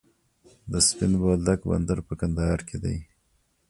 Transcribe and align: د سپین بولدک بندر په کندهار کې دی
د 0.71 0.73
سپین 0.87 1.11
بولدک 1.21 1.59
بندر 1.71 1.99
په 2.07 2.13
کندهار 2.19 2.59
کې 2.67 2.77
دی 2.83 2.97